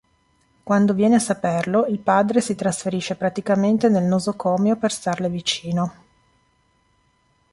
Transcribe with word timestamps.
Quando 0.63 0.95
viene 0.95 1.13
a 1.13 1.19
saperlo, 1.19 1.85
il 1.85 1.99
padre 1.99 2.41
si 2.41 2.55
trasferisce 2.55 3.15
praticamente 3.15 3.87
nel 3.87 4.05
nosocomio 4.05 4.75
per 4.77 4.91
starle 4.91 5.29
vicino. 5.29 5.93